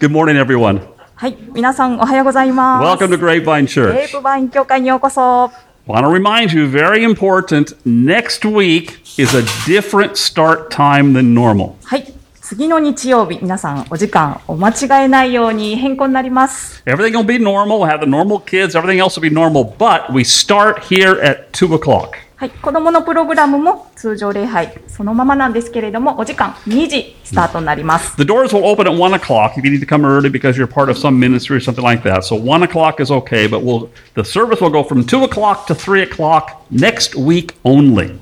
[0.00, 0.80] Good morning, everyone.
[1.14, 3.04] はい、皆さんおはようございます。
[3.04, 3.42] Welcome to Grapevine
[3.74, 4.12] グレー Church.
[4.12, 5.52] プバイン教会にようこそ。
[5.86, 11.74] Want to remind you, very important, next week is a different start time than normal.
[11.84, 16.82] はい、次の日曜日、皆さんお時間お間違えないように変更になります。
[16.86, 17.78] Everything will be normal.
[17.78, 18.78] We'll have the normal kids.
[18.78, 19.76] Everything else will be normal.
[19.76, 22.16] But we start here at 2 o'clock.
[22.41, 28.17] はい、子供のプログラムも通常礼拝そのままなんですけれども、お時間2時スタートになります。
[28.17, 30.89] The doors will open at 1 o'clock if you need to come early because you're part
[30.89, 32.23] of some ministry or something like that.
[32.23, 35.75] So 1 o'clock is okay, but we'll, the service will go from 2 o'clock to
[35.75, 38.17] 3 o'clock next week only.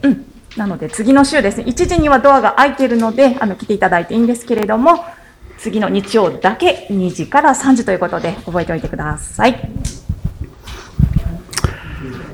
[0.58, 5.06] なので次の週ですね、1時にはドアが開いているので、あの来ていただいていいんですけれども、
[5.58, 9.58] 次の日曜だけ2時から3時ということで覚えておいてください。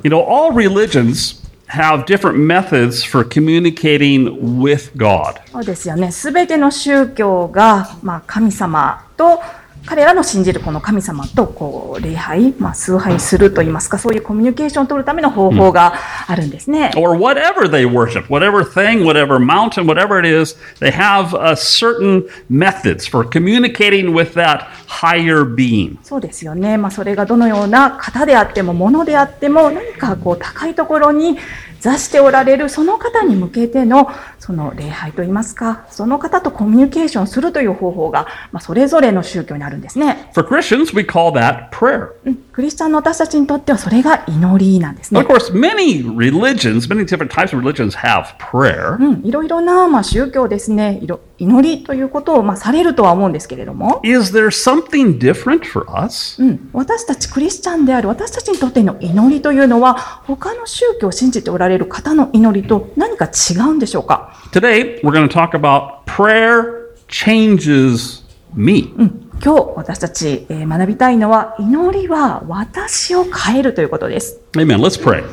[0.02, 5.40] You know, all religions have different methods for communicating with God.
[5.52, 6.12] そうですよね。
[6.12, 9.42] すべての宗教が、まあ、神様と、
[9.86, 15.94] 彼らの信じるこの神様とこう礼拝、まあ、崇拝するといいますか、そういうコミュニケーションを取るための方法が
[16.28, 16.92] あるんですね。
[16.96, 23.08] Or whatever they worship, whatever thing, whatever mountain, whatever it is, they have uh, certain methods
[23.08, 25.98] for communicating with that higher being.
[26.04, 26.78] そうですよね。
[26.78, 31.38] まあ、それがどのような方であっても、物であっても、何かこう高いところに
[31.86, 40.32] 座しておられるその方に向けてのその礼拝といいますか、その方とコミュニケーションするという方法が、まあ、それぞれの宗教にあるんですね。
[40.34, 42.10] For Christians, we call that prayer.
[42.26, 45.28] うんクリスチャンの私たちにとってはそれが祈りなんですね Of。
[45.28, 48.96] course, many religions, many different types of religions have prayer.
[48.98, 56.42] うん、いろいろな、まあ、宗教ですね、いろ祈りということを、まあ、されるとは思うんですけれども、Is there something different for us?
[56.42, 68.24] うん、私たちクリスチャンである私たちにとっての祈りというのは、他の宗教を信じておられる方の祈りと何か違うんでしょうか？Today, we're going to talk about prayer changes
[68.56, 68.94] me.
[68.98, 74.40] うん、今日私たち、えー学びたいのは、祈りは私を変えるということです。
[74.54, 74.78] Amen.
[74.78, 75.24] Let's pray.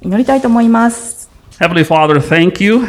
[0.00, 1.30] 祈りたいと思います。
[1.60, 2.80] Heavenly Father, thank you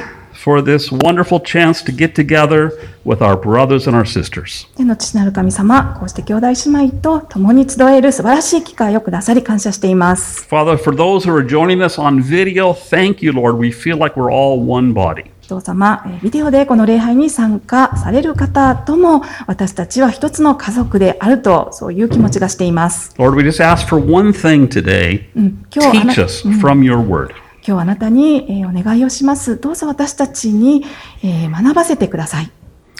[0.43, 2.71] for this wonderful chance to get together
[3.05, 4.67] with our brothers and our sisters.
[4.75, 10.45] 天の父なる神様、こうして兄弟姉妹と共に集える素晴らしい機会をくださり感謝しています。
[10.49, 13.57] Father, for those who are joining us on video, thank you, Lord.
[13.57, 15.31] We feel like we're all one body.
[15.45, 23.15] お父様、えービデオでこの礼拝に参加される方とも、私たちは一つの家族であると、そういう気持ちがしています。
[23.17, 25.23] Lord, we just ask for one thing today
[25.69, 27.33] teach us from your word.
[27.65, 29.57] 今日あなたに、えーお願いをします。
[29.59, 30.83] どうぞ私たちに、
[31.23, 32.51] えー学ばせてください。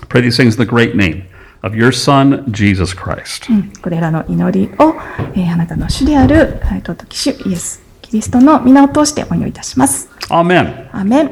[0.10, 1.24] Pray these things in the great name
[1.62, 3.52] of your Son, Jesus Christ.
[3.52, 4.96] うんこれらの祈りを、
[5.36, 10.10] えーあなたの主である、えー尊き主イエス・キリストの皆を通してお祈りいたします。
[10.30, 10.90] Amen.
[10.94, 11.32] アーメン。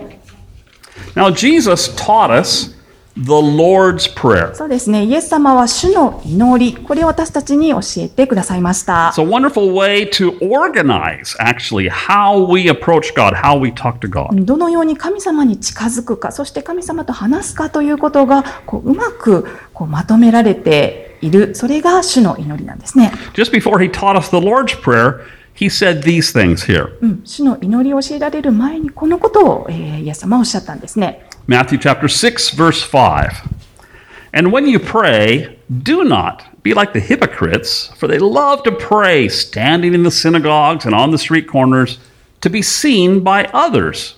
[1.15, 2.75] Now, Jesus taught us
[3.15, 4.53] the Lord's Prayer.
[4.53, 5.03] そうですね。
[5.03, 9.13] イエス様は主の祈り、これを私たちに教えてくださいました。
[9.15, 14.45] It's a wonderful way to organize, actually, how we approach God, how we talk to God.
[14.45, 23.11] どのように神様に近づくか、そして神様と話すかということがこううまくこうまとめられている、それが主の祈りなんですね。
[23.33, 25.19] Just before he taught us the Lord's Prayer,
[25.53, 31.25] he said these things here うん、主の祈りを教えられる前にこのことを、えーイエス様はおっしゃったんですね。
[31.46, 33.54] Matthew chapter 6, verse 5.
[34.32, 39.28] And when you pray, do not be like the hypocrites, for they love to pray
[39.28, 41.98] standing in the synagogues and on the street corners
[42.40, 44.16] to be seen by others.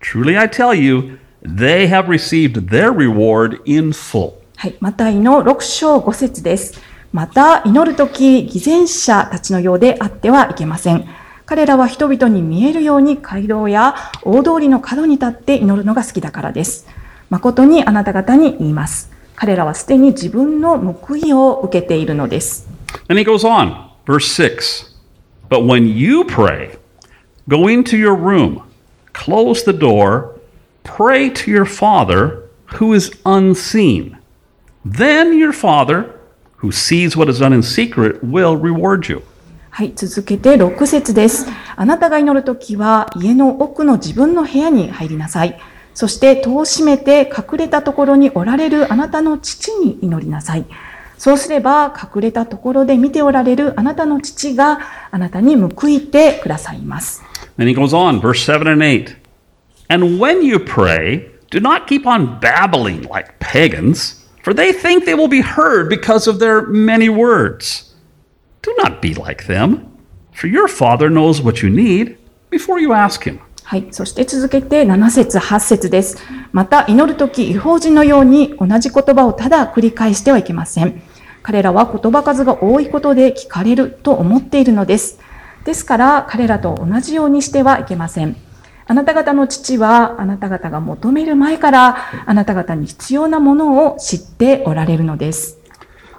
[0.00, 4.38] Truly I tell you, they have received their reward in full.
[4.56, 6.80] はい、マタイの6章5節です。
[7.12, 11.06] また祈るとき、偽善者たちのようであってはいけません。
[11.45, 16.87] 彼らは人々に見えるように街道や大通りの角に立って祈るのが好きだからです。
[17.29, 19.11] 誠にあなた方に言います。
[19.35, 22.67] 彼らはすでに自分の報いを受けているのです。
[23.09, 24.93] And he goes on, verse 6.
[25.49, 26.77] But when you pray,
[27.47, 28.61] go into your room,
[29.13, 30.39] close the door,
[30.83, 32.43] pray to your Father
[32.75, 34.17] who is unseen.
[34.85, 36.19] Then your Father,
[36.57, 39.21] who sees what is done in secret, will reward you.
[39.75, 41.47] はい、続けて6節です。
[41.75, 45.59] あなたが祈るときは家の奥の自分の部屋に入りなさい。
[45.95, 50.65] そして戸を閉めて隠れたところにおられるあなたの父に祈りなさい。
[51.17, 54.79] そうすれば隠れたところで見ておられるあなたの父が
[55.09, 57.23] あなたに報いてくださいます。
[57.57, 59.15] Then he goes on, verse 7 and 8.
[59.89, 65.15] And when you pray, do not keep on babbling like pagans, for they think they
[65.15, 67.92] will be heard because of their many words.
[68.63, 69.85] Do not be like them,
[70.33, 72.15] for your Father knows what you need
[72.49, 73.39] before you ask Him.
[73.65, 73.87] はい。
[73.91, 76.17] そして続けて7節8節です。
[76.53, 81.01] また祈るとき、違法人のように同じ言葉をただ繰り返してはいけません。
[81.41, 85.19] 彼らは言葉数が多いことで聞かれると思っているのです。
[85.65, 88.37] ですから彼らと同じようにしてはいけません。
[88.85, 95.57] あなた方の父はあなた方が求める前からあなた方に必要なものを知っておられるのです。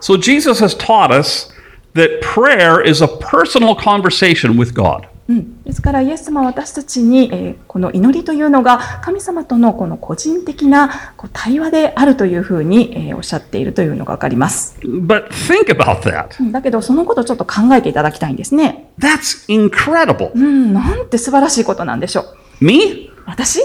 [0.00, 1.53] So Jesus has taught us
[1.94, 5.08] that prayer is a personal conversation with God.
[5.26, 14.78] うん、ですからイエス様は私たちに、えーこの祈りというのが神様とのこの個人的なこう対話であるというふうに、えーおっしゃっているというのがわかります。
[14.82, 16.40] But think about that.
[16.40, 18.90] うんだけどそのことをちょっと考えていただきたいんですね。
[18.98, 20.32] That's incredible.
[20.34, 22.20] うん、なんて素晴らしいことなんでしょ
[22.60, 22.64] う。
[22.64, 23.10] Me?
[23.26, 23.60] 私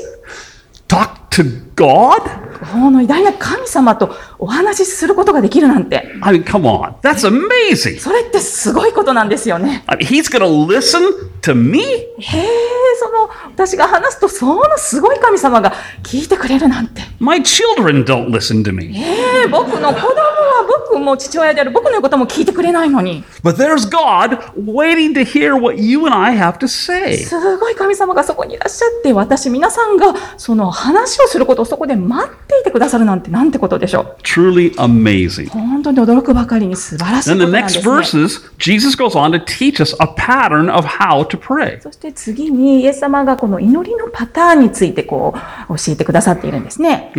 [0.87, 2.49] ？Talk to God?
[2.59, 6.93] この偉大な神様とお話しすることができるなんて、I mean, come on.
[7.01, 7.99] That's amazing.
[7.99, 9.83] それってすごいことなんですよね。
[9.87, 11.01] I mean, he's to listen
[11.41, 11.79] to me?
[11.81, 12.47] へえ、
[12.99, 15.73] その私が話すとそのすごい神様が
[16.03, 17.01] 聞いてくれるなんて。
[17.19, 18.93] My children don't listen to me.
[18.93, 23.23] ええ、僕の子供は僕も父親である僕の言うことも聞いてくれないのに。
[23.41, 27.17] But there's God waiting to hear what you and I have to say.
[27.17, 34.15] すごい神様がそこにいらっしゃって、私皆さんがその話をすることをそこで待っていてくださるなんてなんてことでしょう。
[35.49, 37.39] 本当に驚くばかりに素晴らしいです、
[41.81, 45.33] そして次に、イエス様がこの祈りのパターンについてこ
[45.69, 47.11] う教えてくださっているんですね。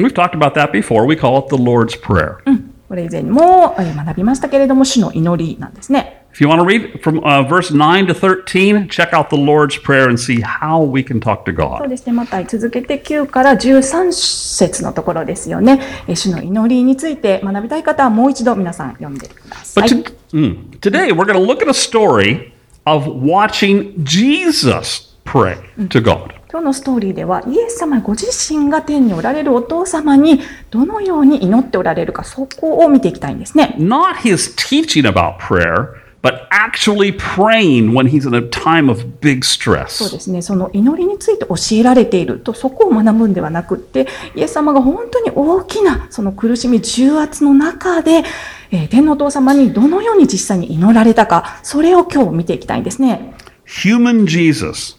[2.89, 6.20] これ以前にも学びましたけれども、主の祈りなんですね。
[6.33, 10.09] If you want to read from uh, verse 9 to 13, check out the Lord's Prayer
[10.09, 11.89] and see how we can talk to そう God.
[11.89, 12.13] ですね。
[12.13, 15.81] また続けて9から13節のところですよね。
[16.07, 20.03] えー主の祈りについて学びたい方はもう一度皆さん読んでくださ But い。
[20.05, 22.53] to- mm, today we're going to look at a story
[22.85, 25.57] of watching Jesus pray
[25.89, 26.35] to God.
[26.53, 30.41] 今日のストーリーではイエス様ご自身が天におられるお父様に
[30.71, 33.75] どのように祈っておられるかそこを見ていきたいんですね。
[33.79, 39.77] Not his teaching about prayer, but actually praying when he's in a time of big そう
[39.77, 40.13] stress.
[40.13, 40.43] ですね。
[40.43, 48.25] その祈りについて教えられているとそこを学ぶんではなくってイエス様が本当に大きなその苦しみ重圧の中で、
[48.71, 53.35] えー天のお父様にどのように実際に祈られたかそれを今日見ていきたいんですね。
[53.67, 54.97] Human Jesus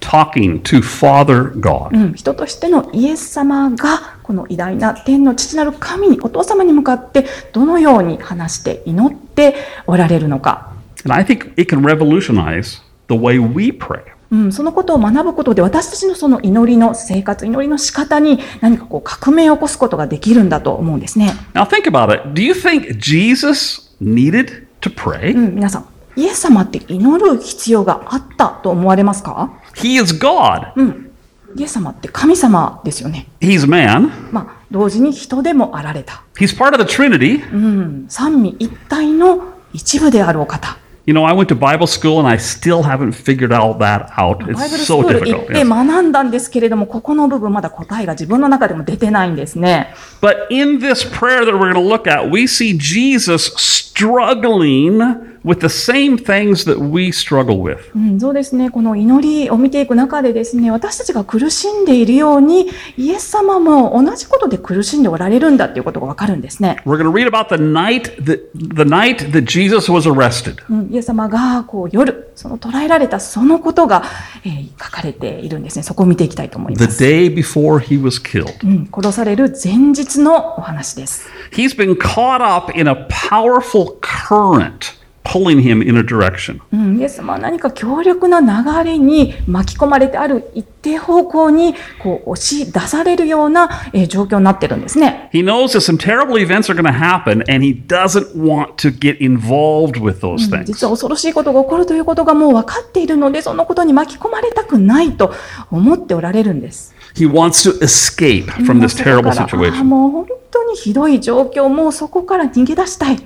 [0.00, 1.96] talking to Father God.
[1.96, 9.54] うん、人としてのイエス様がこの偉大な天の父なる神にお父様に向かってどのように話して祈って
[9.86, 10.70] おられるのか、
[11.06, 14.02] And I think it can revolutionize the way we pray.
[14.30, 22.28] うん、そのことを学ぶことで私たちのその祈りの生活祈りの仕方に何かこう革命を起こすことができるんだと思うんですね、Now think about it.
[22.34, 25.34] Do you think Jesus needed to pray?
[25.34, 30.74] うん、皆さんイエス様って祈る必要があったと思われますか、He is God.
[30.76, 31.07] うん、
[31.56, 34.10] イエス様って神様ですよね He's man.
[34.32, 37.42] まあ同時に人でもあられた、He's part of the Trinity.
[37.52, 44.10] うん、三位一体の一部であるお方 You know, I went to Bible school and I still haven't figured all that
[44.18, 44.44] out.
[44.52, 45.46] バイブル It's ス so クール行っ difficult.
[45.46, 45.86] て yes.
[45.86, 49.94] 学んだんですけれども、ここの部分まだ答えが自分の中でも出てないんですね。
[50.20, 54.98] But in this prayer that we're going to look at, we see Jesus struggling
[55.44, 57.78] with the same things that we struggle with.
[57.94, 58.70] うん、そうですね。
[58.70, 66.82] この祈りを見ていく中でですね、私たちが苦しんでいるように、イエス様も同じことで苦しんでおられるんだっていうことがわかるんですね。
[66.84, 70.62] We're going to read about the night that the night that Jesus was arrested.
[70.70, 74.02] うん、イエス様がこう夜、その捉えられたそのことが、
[74.44, 75.82] えー書かれているんですね。
[75.82, 77.02] そこを見ていきたいと思い The ます。
[77.04, 78.64] day before he was killed.
[78.64, 81.28] うん、殺される前日のお話です。
[81.52, 84.97] He's been caught up in a powerful current
[85.28, 86.60] pulling him in a direction.
[86.72, 95.28] うん、イエス様は何か強力な流れに巻き込まれてある一定方向にこう押し出されるような、えー状況になってるんですね。
[95.32, 99.18] He knows that some terrible events are going to happen and he doesn't want to get
[99.18, 100.64] involved with those things.
[100.64, 105.34] 実は恐ろしいことが起こるということがもう分かっているので、そのことに巻き込まれたくないと
[105.70, 106.94] 思っておられるんです。
[107.14, 109.84] He wants to escape from this terrible situation.
[109.84, 113.18] もう本当にひどい状況、もうそこから逃げ出したい。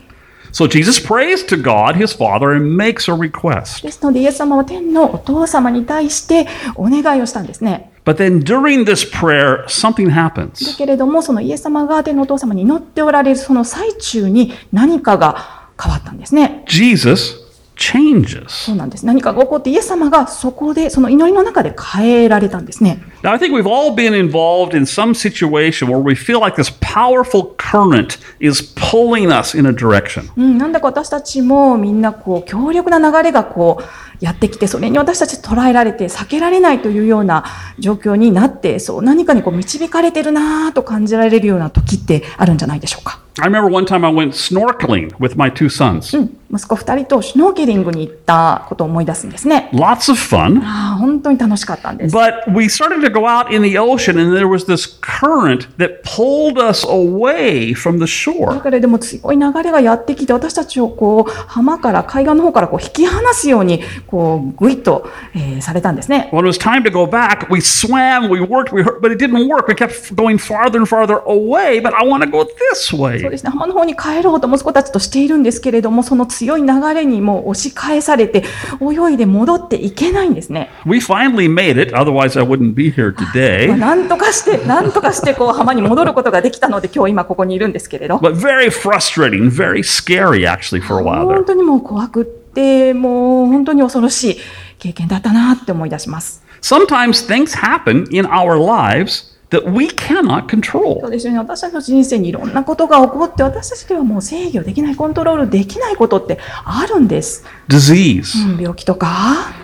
[0.53, 3.83] So Jesus prays to God, his Father, and makes a request.
[3.83, 7.91] ですので、イエス様は天のお父様に対してお願いをしたんですね。
[8.05, 10.77] But then during this prayer, something だ happens.
[10.77, 16.65] けれども、そのイエス様が天のお父様に祈っておられるその最中に何かが変わったんですね。
[16.67, 17.42] Jesus
[17.77, 18.49] changes.
[18.49, 19.07] そうなんです。
[19.07, 23.03] 何かが起こってイエス様がそこで、その祈りの中で変えられたんですね。
[23.23, 27.55] Now, I think we've all been involved in some situation where we feel like this powerful
[27.57, 30.31] current is pulling us in a direction.
[30.37, 33.85] うん、なんだか私たちもみんなこう強力な流れがこう
[34.21, 37.45] やってきて、それに私たち捉えられて避けられないというような
[37.79, 43.21] 状況になって、そう何かにこう導かれてるなぁと感じられるような時ってあるんじゃないでしょうか。
[43.41, 46.17] I remember one time I went snorkeling with my two sons.
[46.17, 49.71] うん息子2人とシュノーケリングに行ったことを思い出すんですね。
[49.73, 50.61] Lots of fun.
[50.63, 52.15] ああ、本当に楽しかったんです。
[52.17, 56.59] But we started to go out in the ocean, and there was this current that pulled
[56.63, 58.61] us away from the だ shore.
[58.61, 66.29] からでも強い流れがやってきて私たちをこう浜から海岸の方からこう引き離すようにこうぐいっと、えーされたんですね。
[66.33, 69.47] When it was time to go back, we swam, we worked, we hurt, but it didn't
[69.49, 69.69] work.
[69.69, 73.31] We kept going farther and farther away, but I want to go this そう way.
[73.31, 78.45] ですね浜の方に帰ろうと息子たちとしているんですけれどもその強い流れにもう押し返されて
[78.81, 80.71] 泳いで戻っていけないんですね。
[80.87, 83.77] We finally made it, otherwise, I wouldn't be here まあ today.
[83.77, 91.45] なんとかしてなんとかしてこう浜に戻ることができたので今日今ここにいるんですけれど But very frustrating, very scary, actually, for a while 本 there.
[91.45, 94.37] 当にもう怖くってもう本当に恐ろしい
[94.79, 96.43] 経験だったなって思い出します。
[96.61, 101.07] Sometimes things happen in our lives that we cannot そ control.
[101.07, 101.39] うですよね。
[101.39, 107.45] 私たちの人生にいろんなことが起こって、私たちではもう制御できない、コントロールできないことってあるんです。
[107.69, 108.53] Disease.
[108.55, 109.09] うん病気とか、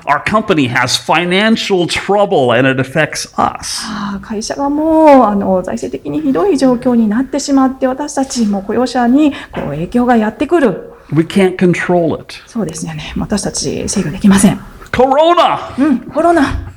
[0.07, 3.83] Our company has financial trouble and it affects us.
[3.87, 10.93] あー会社がもうあの財政的にひどい状況になってしまって、私たちも雇用者にこう影響がやってくる。
[11.11, 12.35] We can't control it.
[12.47, 13.15] そうですよね。
[13.17, 14.61] 私たち制御できません。
[14.93, 15.59] Corona.
[15.79, 16.68] うん、コロナ。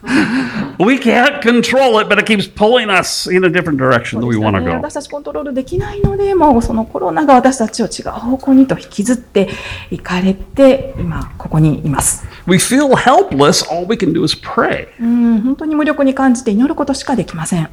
[0.80, 4.36] We can't control it, but it keeps pulling us in a different direction that we
[4.36, 4.72] want で to go.
[4.72, 9.50] 私たちコントロールできないので、もうそのコロナが私たちを違う方向にと引きずって
[9.92, 12.26] いかれて、今ここにいます。
[12.48, 13.64] We feel helpless.
[13.72, 14.88] All we can do is pray.
[15.00, 17.70] うん、本当に無力に感じて祈ることしかできません。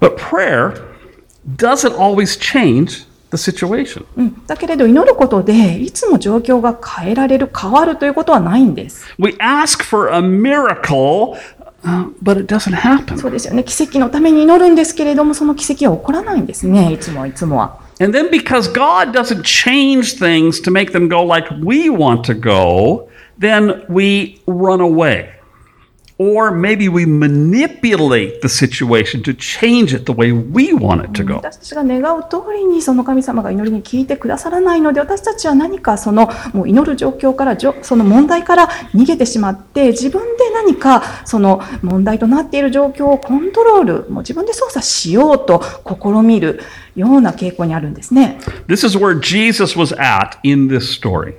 [0.00, 0.84] But prayer
[1.56, 4.04] doesn't always change the situation.
[4.16, 11.36] うん、だけれど祈ることでいつも状況が変えられる変わるということはないんです We ask for a miracle,
[11.82, 13.18] uh, but it doesn't happen.
[13.18, 22.24] そうですよね奇跡のために祈るんですけれどもその奇跡は起こらないんですねいつもはいつもは And then because God doesn't change things to make them go like we want
[22.24, 25.35] to go, then we run away.
[26.18, 31.26] Or maybe we manipulate the situation to change it the way we want it to
[31.26, 31.36] go.
[31.36, 46.60] 私たちが願う通りにその神様が祈りに聞いてくださらないので私たちは何かそのもう祈る状況からその問題から逃げてしまって自分で何かその問題となっている状況をコントロールもう自分で操作しようと試みる
[46.94, 48.38] ような傾向にあるんですね。
[48.68, 51.34] This is where Jesus was at in this story.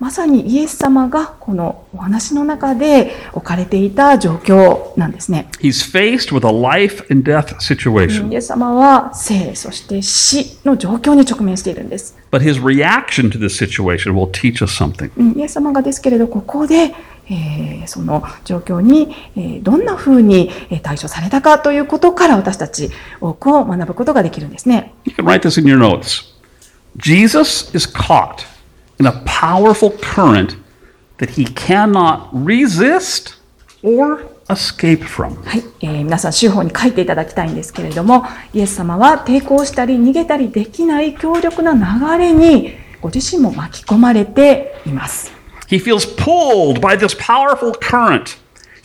[0.00, 5.48] まさにイエス様がこのお話の中で置かれていた状況なんですね。
[5.60, 12.16] He's faced with a life and death situation, イエス様は生、そして死の状況に直面しているんです。
[12.32, 15.10] but his reaction to this situation will teach us something.
[15.16, 16.92] うんイエス様がですけれど、ここで、
[17.30, 24.92] えーその状況に、えーどんな風にえー対処されたかということから私たち多くを学ぶことができるんですね。
[25.04, 26.34] You can write this in your notes.
[26.96, 28.44] Jesus is caught
[28.98, 30.56] in a powerful current
[31.18, 33.36] that he cannot resist
[33.82, 35.36] or escape from.
[35.44, 45.32] はい、えー皆さん、週報に書いていただきたいんですけれども、イエス様は抵抗したり逃げたりできない強力な流れにご自身も巻き込まれています。
[45.68, 48.38] He feels pulled by this powerful current.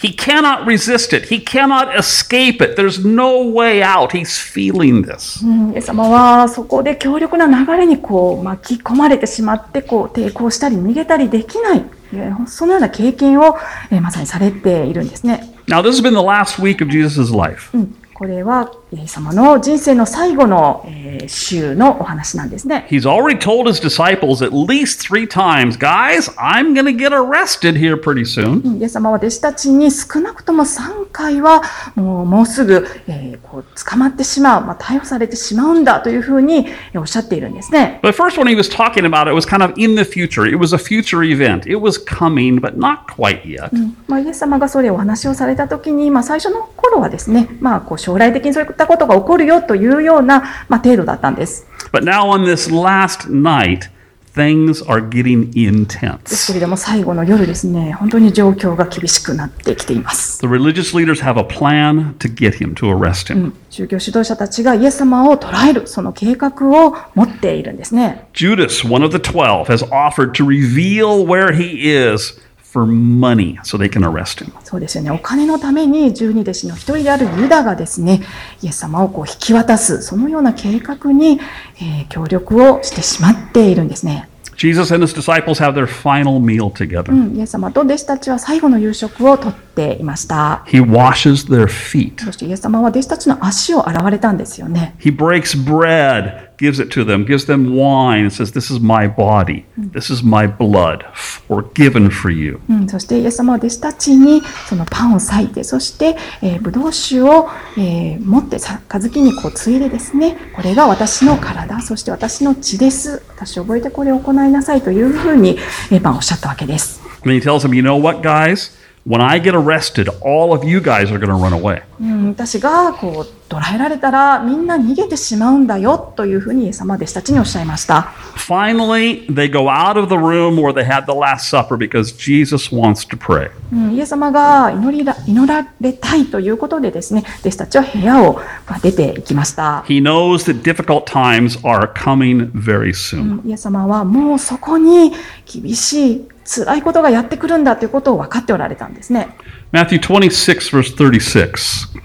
[0.05, 1.29] He cannot resist it.
[1.29, 2.77] He cannot escape it.
[2.77, 4.11] There's no way out.
[4.11, 5.43] He's feeling this.
[5.43, 13.57] うんイエス様はそこで強力な流れにこう巻き込まれてしまってこう抵抗したり逃げたりできない、えーそのような経験を、
[13.91, 15.55] えーまさにされているんですね。
[15.67, 17.75] Now, this has been the last week of Jesus' life.
[17.75, 22.88] うん、これは イエス様の人生の最後の、えー週のお話なんですね。
[22.90, 28.02] He's already told his disciples at least three times, guys, I'm going to get arrested here
[28.02, 28.80] pretty soon.
[28.80, 31.62] イエス様は弟子たちに少なくとも3回は
[31.96, 38.00] もうもうすぐ、えーこう捕まってしまう、まあ、逮捕されてしまうんだというふうにえーおっしゃっているんですね。
[38.02, 40.48] But first, when he was talking about it, was kind of in the future.
[40.48, 41.70] It was a future event.
[41.70, 43.70] It was coming, but not quite yet.
[44.08, 51.68] まあ、イエス様がそれをお話をされたときに、まあ、最初の頃はですね、まあ、こう将来的にそういったことが起こるよというような、まあ、程度だったんです。
[51.92, 53.90] But now, on this last night,
[54.36, 56.54] things are getting ですけ intense.
[56.54, 60.40] れども最後の夜ですね、本当に状況が厳しくなってきています。
[60.40, 63.52] The religious leaders have a plan to get him, to arrest him.
[63.70, 68.28] 宗教指導者たちがイエス様を捕らえる、その計画を持っているんですね。
[68.34, 72.40] Judas, one of the twelve, has offered to reveal where he is
[72.72, 74.52] for money so they can arrest him.
[74.64, 75.12] そうですよね。
[75.12, 78.22] お金のために十二弟子の一人であるユダがですね、
[78.62, 81.40] イエス様をこう引き渡す、そのような計画に、
[81.82, 84.28] えー協力をしてしまっているんですね。
[84.58, 87.12] Jesus and his disciples have their final meal う together.
[87.14, 89.69] ん、イエス様と弟子たちは最後の夕食をとって
[90.00, 90.64] いました。
[90.68, 92.24] He washes their feet.
[92.24, 94.96] そしてイエス様は弟子たちの足を洗われたんですよね。
[95.00, 99.66] He breaks bread, gives it to them, gives them wine, and says, This is my body.
[99.78, 101.06] This is my blood,
[101.48, 102.60] forgiven for you.
[102.70, 113.24] うん、そしてイエス様は弟子たちにそのパンを裂いて、そして、えー、ブドウ酒を、えー持って杯にこうついでですね、これが私の体、そして私の血です。
[113.30, 115.58] 私を覚えてこれを行いなさいというふうに、
[115.92, 117.02] えーまあ、おっしゃったわけです。
[117.24, 118.79] And he tells them, You know what, guys?
[119.07, 121.83] When I get arrested, all of you guys are going to run away.
[122.01, 128.15] うん、私がこう捕らえられたらみんな逃げてしまうんだよというふうにイエス様は弟子たちにおっしゃいました。
[128.35, 132.75] Finally, they go out of the room where they had the Last Supper because Jesus
[132.75, 133.51] wants to pray.
[133.71, 138.35] うん、イエス様が祈りら祈られたいということでですね、弟子たちは部屋を
[138.67, 139.85] まあ出ていきました。
[139.87, 143.47] He knows that difficult times are coming very soon.
[143.47, 145.13] イエス様はもうそこに
[145.45, 149.36] 厳しい 辛いことがやってくるんだということを分かっておられたんですね。
[149.72, 152.00] Matthew 26, verse 36.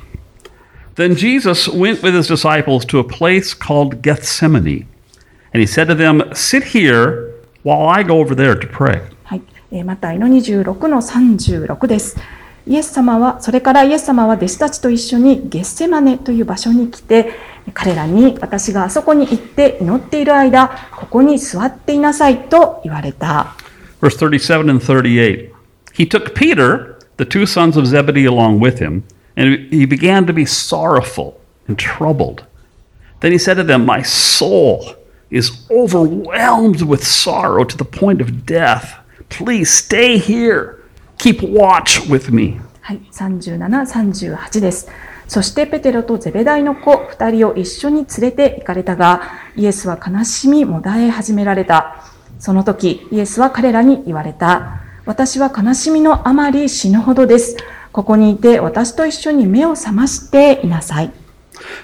[0.97, 4.87] Then Jesus went with his disciples to a place called Gethsemane,
[5.53, 7.33] and he said to them, Sit here
[7.63, 9.03] while I go over there to pray.
[9.25, 12.17] はい、えーマタイの26の36です。
[12.67, 17.33] イエス様は、それからイエス様は弟子たちと一緒にゲッセマネという場所に来て、
[17.73, 23.57] 彼らに私があそこに行って祈っている間、ここに座っていなさいと言われた。
[24.04, 25.54] Verse 37 and 38.
[25.94, 29.04] He took Peter, the two sons of Zebedee, along with him,
[29.36, 32.46] and he began to be sorrowful and troubled.
[33.20, 34.96] Then he said to them, My soul
[35.30, 38.96] is overwhelmed with sorrow to the point of death.
[39.30, 40.84] Please stay here.
[41.18, 42.62] Keep watch with me.
[42.82, 44.88] はい、37、38です。
[45.28, 49.22] そしてペテロとゼベダイの子2人を一緒に連れて行かれたが、
[49.56, 52.04] イエスは悲しみもだえ始められた。
[52.45, 54.83] その時、イエスは彼らに言われた。
[55.07, 57.57] 私は悲しみのあまり死ぬほどです。
[57.91, 61.11] ここにいて私と一緒に目を覚ましていなさい。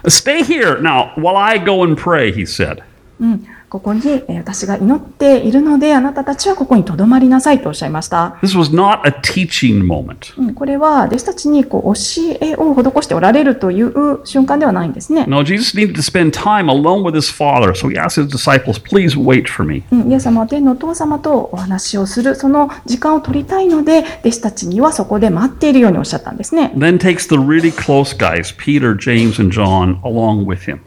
[0.04, 2.82] Stay here now while I go and pray, he said.
[3.20, 8.36] うん、ここにえー私が祈っているので、あなたたちはここに留まりなさいとおっしゃいました。
[8.42, 10.34] This was not a teaching moment.
[10.36, 15.24] うん、これは弟子たちにこう教えを施しておられるという瞬間ではないんですね。
[15.28, 19.16] No, Jesus needed to spend time alone with his Father, so he asked his disciples, Please
[19.16, 19.84] wait for me.
[19.92, 26.72] うんイエス様は天のお父様とお話をする、その時間を取りたいので、弟子たちにはそこで待っているようにおっしゃったんですね。
[26.76, 30.80] Then takes the really close guys, Peter, James, and John, along with him.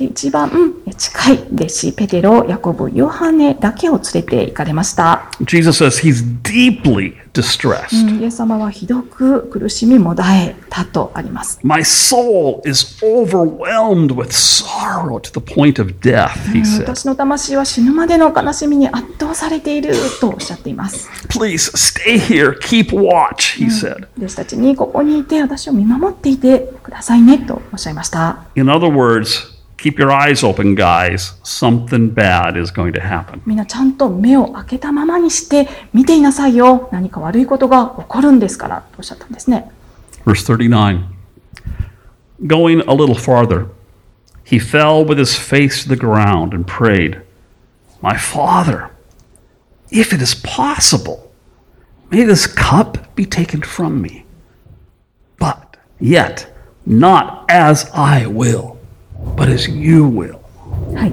[0.00, 5.30] で一番うん近い弟子、ペテロ、ヤコブ、ヨハネだけを連れて行かれました。
[5.46, 8.08] Jesus says he's deeply distressed.
[8.08, 11.60] うんイエス様はひどく苦しみもだえたとあります。
[11.62, 16.80] My soul is overwhelmed with sorrow to the point of death, he うん said.
[16.82, 21.08] 私の魂は死ぬまでの悲しみに圧倒されているとおっしゃっています。
[21.28, 24.08] Please stay here, keep watch, he said.
[24.18, 28.38] 弟子たちにここにいて私を見守っていてくださいねとおっしゃいました。
[28.56, 31.33] In other words, keep your eyes open, guys.
[31.43, 33.41] Something bad is going to happen.
[33.45, 36.89] みんなちゃんと目を開けたままにして見ていなさいよ。
[36.91, 39.71] 何か悪いことが起こるんですからとおっしゃったんですね。
[40.25, 41.03] Verse 39.
[42.47, 43.67] Going a little farther,
[44.43, 47.21] he fell with his face to the ground and prayed,
[48.01, 48.89] My Father,
[49.89, 51.31] if it is possible,
[52.11, 54.25] may this cup be taken from me.
[55.37, 56.47] But yet,
[56.85, 58.77] not as I will,
[59.36, 60.38] But as you will.
[60.94, 61.12] はい。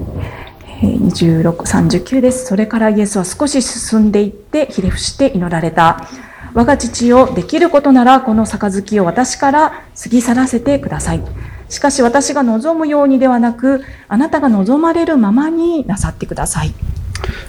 [0.82, 2.46] えー26、39です。
[2.46, 6.08] それからイエスは少し進んでいって、ひれ伏して祈られた。
[6.54, 11.22] 我が父よ、できることならこの杯を私から過ぎ去らせてください。
[11.70, 16.74] しかし私が望むようにではなく、あなたが望まれるままになさってください。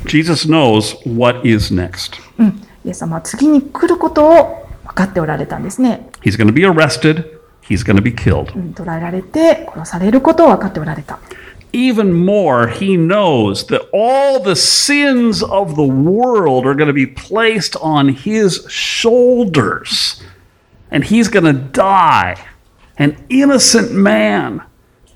[0.07, 2.21] Jesus knows what is next.
[2.39, 2.63] うん。
[2.85, 6.09] イエス様は次に来ることを分かっておられたんですね。
[6.23, 7.38] He's going to be arrested,
[7.69, 8.55] he's going to be killed.
[8.57, 11.19] うん捕らえられて殺されることを分かっておられた。
[11.73, 17.77] Even more, he knows that all the sins of the world are going to be placed
[17.83, 20.23] on his shoulders.
[20.91, 22.37] And he's going to die,
[22.97, 24.63] an innocent man,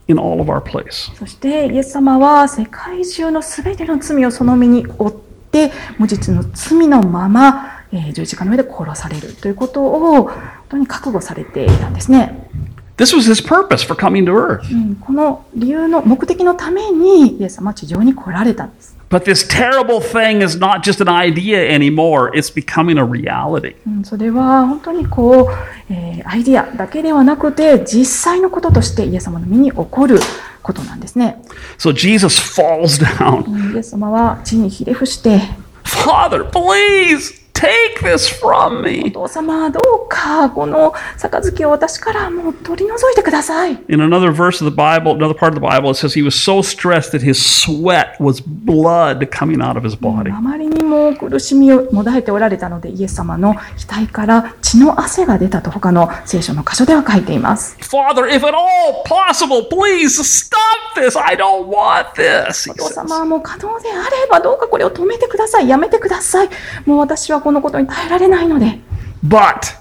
[0.08, 1.10] in all of our place.
[1.16, 5.14] そしてイエス様は世界中のすべての罪をその身に負っ
[5.50, 10.30] て無実の罪のまま、えー十字架の上で殺されるということを
[10.72, 12.48] 本当に覚悟されていたんですね。
[12.96, 14.72] This was his purpose for coming to earth.
[14.72, 18.96] うんこの理由の目的のためにイエス様は地上に来られたんです。
[19.10, 23.74] But this terrible thing is not just an idea anymore, it's becoming a reality.
[23.86, 30.18] うんそれは本当にこう、えーアイディアだけではなくて実際のこととしてイエス様の身に起こる
[30.62, 31.42] ことなんですね。
[31.76, 33.44] So Jesus falls down.
[33.46, 35.38] うんイエス様は地にひれ伏して、
[35.84, 39.11] Father, please take this from お me.
[39.11, 43.71] 父様どうかこの杯を私からもう取り除いてください。
[43.89, 46.35] In another verse of the Bible, another part of the Bible, it says he was
[46.35, 50.31] so stressed that his sweat was blood coming out of his body.
[50.31, 57.76] あまりに も苦しみをもだえておられたのでイエス様の額から血の汗が出たと他の聖書の箇所では書いています。
[57.80, 60.58] Father, if at all possible, please stop
[60.94, 61.18] this.
[61.18, 62.70] I don't want this.
[62.70, 65.68] お父.様はもう可能であればどうかこれを止めてください。
[65.68, 66.50] やめてください。
[66.84, 68.80] もう私はこのことに耐えられないので。
[69.26, 69.78] But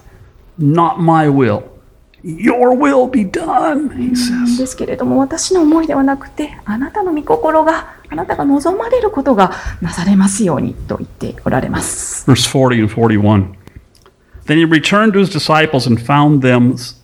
[0.59, 1.63] not my will.
[2.23, 4.57] Your will be done, he says.
[4.59, 12.24] ですけれども私の思いではなくてあなたの御心があなたが望まれることがなされますようにと言っておられます。
[12.30, 13.54] Verse 40 and 41.
[14.46, 16.94] Then he returned to his disciples and found them s-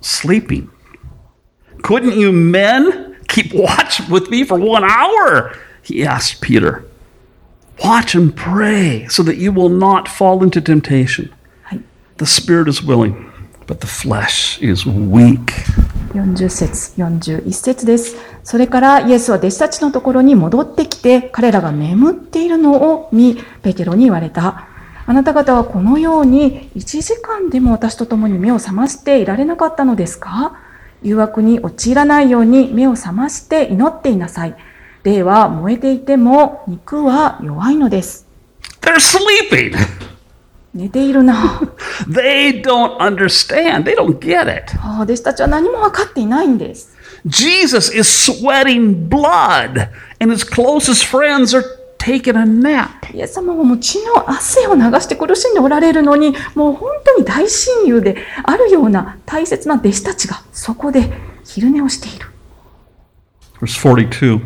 [0.00, 0.68] sleeping.
[1.82, 5.52] Couldn't you men keep watch with me for one hour?
[5.82, 6.84] He asked Peter.
[7.84, 11.30] Watch and pray so that you will not fall into temptation.
[11.62, 11.80] はい、
[12.16, 13.14] The spirit is willing,
[13.66, 15.52] but the flesh is weak.
[16.14, 18.16] 40節41節です。
[18.43, 24.67] それからイエスは弟子たちのところに戻ってきて彼らが眠っているのを見ペテロに言われた。
[25.05, 30.57] あなた方はこのように1時間でも私と共に目を覚ましていられなかったのですか？
[31.01, 34.55] 誘惑に陥らないように目を覚まして祈っていなさい。
[35.03, 38.27] 霊は燃えていても肉は弱いのです。
[38.81, 39.75] They're sleeping.
[40.73, 41.61] 寝ているな。
[42.09, 43.83] They don't understand.
[43.83, 44.73] They don't get it.
[45.03, 46.95] 弟子たちは何も分かっていないんです。
[47.26, 51.64] Jesus is sweating blood, and his closest friends are
[51.98, 53.12] taking a nap.
[53.12, 61.10] イエス様はもう血の汗を流して苦しんでおられるのに、もう本当に大親友であるような大切な弟子たちがそこで
[61.44, 62.26] 昼寝をしている。
[63.60, 64.40] Verse 42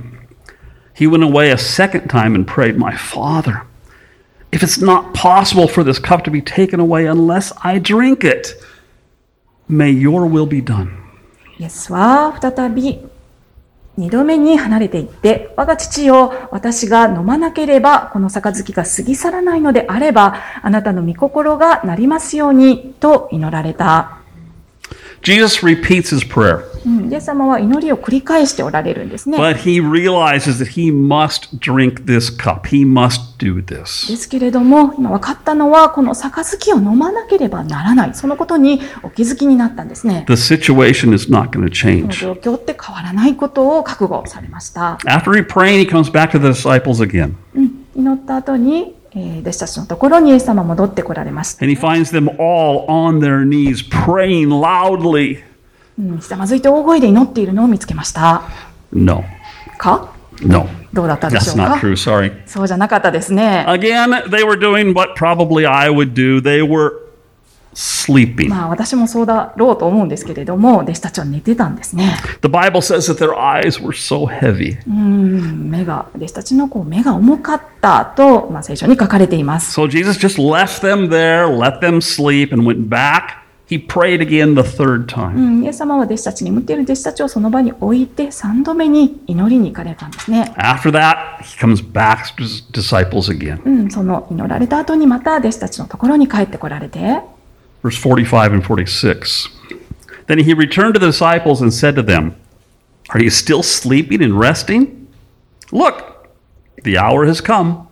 [0.94, 3.62] He went away a second time and prayed, My Father,
[4.52, 8.54] if it's not possible for this cup to be taken away unless I drink it,
[9.68, 11.02] may your will be done.
[11.59, 12.99] イエスは再び
[13.97, 24.16] 二度目に離れていって、我が父よ、私が飲まなければ、この杯が過ぎ去らないのであれば、あなたの御心がなりますように、と祈られた。
[25.21, 29.37] Jesus repeats his prayer, うんイエス様は祈りを繰り返しておられるんですね。
[29.37, 32.67] but he realizes that he must drink this cup.
[32.67, 34.09] He must do this.
[34.09, 38.13] ですけれども、今分かったのは、この杯を飲まなければならない。
[38.13, 40.25] そのことにお気づきになったんですね。
[40.27, 42.19] The situation is not going to change.
[42.19, 44.97] 状況って変わらないことを覚悟されました。
[45.05, 47.33] After he prayed, he comes back to the disciples again.
[47.55, 48.97] うん、祈った後に、えー
[49.41, 51.65] 弟子たちのところにイエス様戻ってこられました。
[51.65, 55.43] And he finds them all on their knees praying loudly.
[55.99, 58.43] うん、ひざまずいて大声で祈っているのを見つけました。
[58.93, 59.23] No,
[59.77, 61.91] か no, どうだったでし that's ょう not か true.
[61.93, 62.31] Sorry.
[62.45, 63.65] そうじゃなかったですね。
[63.67, 66.39] Again, they were doing what probably I would do.
[66.41, 66.91] They were
[67.77, 68.49] sleeping.
[68.49, 72.17] まあ私もそうだろうと思うんですけれども、弟子たちは寝てたんですね。
[72.41, 74.77] The Bible says that their eyes were so heavy.
[74.87, 79.79] うん、目が、弟子たちのこう目が重かったと、まあ聖書に書かれています。
[79.79, 83.45] So Jesus just left them there, let them sleep, and went back.
[83.69, 85.59] He prayed again the third う time.
[85.59, 90.51] ん、イエス様は弟子たちに、眠っている弟子たちをその場に置いて、3度目に祈りに行かれたんですね。
[90.57, 93.61] After that, he comes back to his disciples again.
[93.65, 97.21] うん、その祈られた後にまた弟子たちのところに帰ってこられて、
[97.87, 99.47] Verse 45 and 46.
[100.25, 102.35] Then he returned to the disciples and said to them,
[103.11, 105.07] Are you still sleeping and resting?
[105.71, 106.27] Look,
[106.83, 107.87] the hour has come.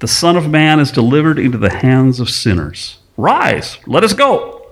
[0.00, 2.98] The Son of Man is delivered into the hands of sinners.
[3.16, 4.66] Rise, let us go.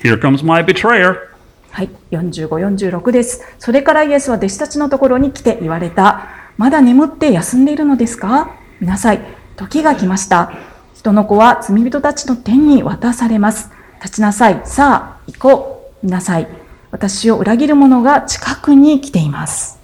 [0.00, 1.28] Here comes my betrayer.
[1.70, 3.42] はい、45、46です。
[3.60, 6.28] それからイエスは弟子たちのところに来て言われた。
[6.56, 9.20] まだ眠って休んでいるのですか見なさい。
[9.54, 10.50] 時が来ました。
[10.92, 13.70] 人の子は罪人たちの手に渡されます。
[14.02, 14.60] 立ちなさい。
[14.64, 16.06] さあ、行こう。
[16.06, 16.48] 見なさい。
[16.90, 19.78] 私を裏切る者が近くに来ています。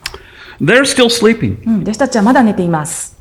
[0.60, 1.64] They're still sleeping.
[1.64, 3.16] うん、弟子たちはまだ寝ています。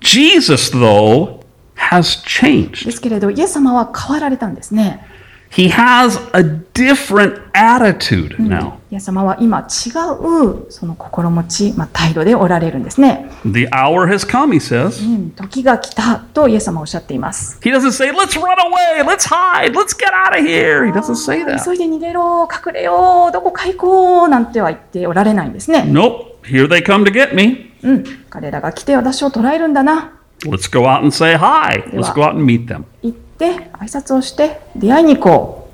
[0.00, 1.40] Jesus, though,
[1.76, 2.84] has changed.
[2.84, 5.06] ですけれど、イエス様は変わられたんですね。
[5.52, 8.78] He has a different attitude now.
[8.90, 13.30] イエス様は今違うその心持ち、まあ、態度でおられるんですね。
[13.44, 15.04] The hour has come, he says.
[15.04, 17.58] うん、時が来たとイエス様はおっしゃっています。
[17.60, 20.86] He doesn't say, let's run away, let's hide, let's get out of here.
[20.86, 21.62] He doesn't say that.
[21.62, 25.82] 急いで逃げろ、隠れよう、どこか行こうなんては言っておられないんですね。
[25.86, 27.72] Nope, here they come to get me.
[27.82, 30.18] うん、彼らが来て私を捕らえるんだな。
[30.44, 31.82] Let's go out and say hi.
[31.92, 32.84] Let's go out and meet them.
[33.02, 35.68] 行って、挨拶をして、出会いに行こ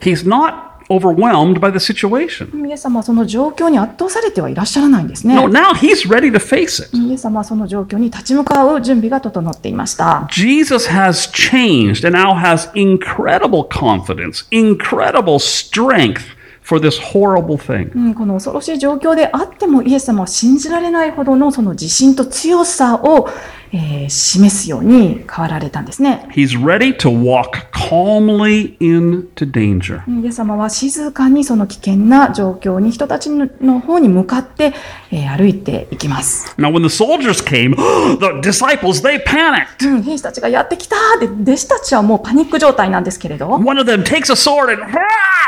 [0.00, 2.54] He's not overwhelmed by the situation.
[2.54, 2.68] う。
[2.68, 5.34] イエス様はその状況に圧倒されてはいらっしゃらないんですね。
[5.34, 6.96] No, now he's ready to face it.
[6.96, 10.28] イエス様はその状況に立ち向かう準備が整っていました。
[10.30, 16.37] Jesus has changed and now has incredible confidence, incredible strength
[16.68, 17.90] for this horrible thing.
[17.94, 23.28] うん、この恐ろしい状況であってもイエス様は信じられないほどのその自信と強さを、
[23.72, 26.26] えー示すように変わられたんですね。
[26.32, 30.00] He's ready to walk calmly into danger.
[30.22, 34.72] イエス様は静かにその危険な状況に人たちの方に向かって、
[35.10, 36.54] えー歩いていきます。
[36.58, 37.76] Now, when the soldiers came,
[38.18, 39.86] the disciples, they panicked.
[39.86, 44.82] うん、兵士たちがやってきたで弟子たちはもうパニック状態なんですけれど、One of them takes a sword and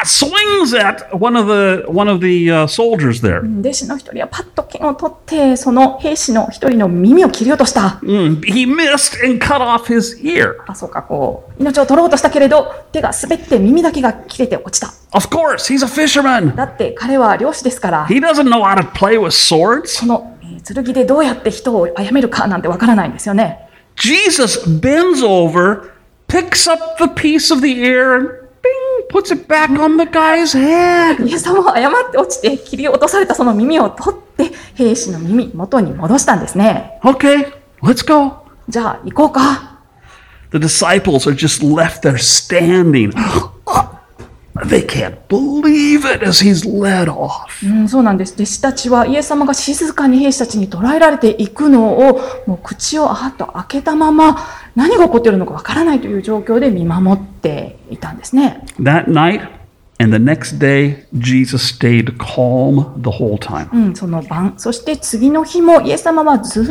[0.04, 3.40] swings at one of the one of the uh, soldiers there.
[3.60, 8.00] 弟子の一人はパッと剣を取って、その兵士の一人の耳を切り落とした。
[8.02, 10.54] Mm, he missed and cut off his ear.
[10.66, 14.92] あ、そうか、こう、命を取ろうとしたけれど、手が滑って耳だけが切れて落ちた。
[15.12, 16.54] Of course, he's a fisherman.
[16.54, 20.00] だって彼は漁師ですから、He doesn't know how to play with swords.
[20.00, 23.66] この、えー剣でどうやって人を殺めるかなんてわからないんですよね。
[23.96, 25.90] Jesus bends over,
[26.28, 28.39] picks up the piece of the ear, and
[29.10, 31.26] puts it back on the guy's head.
[31.26, 36.98] イエス様は誤って落ちて切り落とされたその耳を取って、兵士の耳元に戻したんですね。
[37.02, 38.46] Okay, let's go.
[38.68, 39.80] じゃあ行こうか。
[40.52, 43.12] The disciples are just left there standing.
[44.66, 47.48] They can't believe it as he's led off.
[47.64, 48.34] うん、そうなんです。
[48.34, 54.38] 弟子たちはイエス様が静かに兵士たちに捕らえられていくのを、もう口をあっと開けたまま、
[54.80, 58.64] 何が起こっているのかわからないという状況で見守っていたんですね。
[58.80, 59.46] That night
[59.98, 63.68] and the next day, Jesus stayed calm the whole time.
[63.74, 66.66] うん、その晩、そして次の日もイエス様はずっ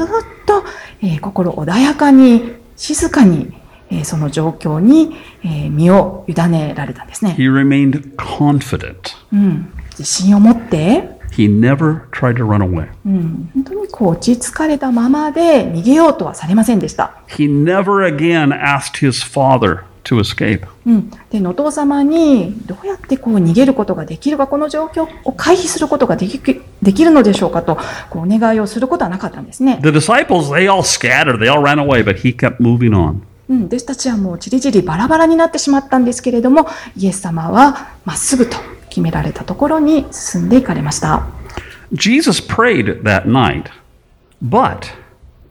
[0.47, 0.63] と、
[1.03, 3.53] えー心穏やかに、静かに、
[3.91, 7.35] えーその状況に、えー身を委ねられたんですね。
[7.37, 8.95] He remained confident.
[9.31, 12.89] うん、自信を持って、He never tried to run away.
[13.05, 17.13] うん、本当にこう落ち着かれたままで逃げようとはされませんでした。
[17.29, 20.67] He never again asked his father to escape.
[20.85, 26.41] うん、でお父様にどうやってこう逃げることができるかこの状況を回避することができ
[26.81, 27.77] できるのでしょうかと
[28.09, 29.79] こうお願いをすることはなかったんですね。
[29.81, 33.21] The disciples, they all scattered, they all ran away, but he kept moving on.
[33.47, 38.57] うん、弟子たちはもうちりぢりバラバラになってしまったんですけれどもイエス様はまっすぐと
[38.89, 41.27] 決められたところに進んでいかれました。
[41.93, 43.65] Jesus prayed that night,
[44.43, 44.91] but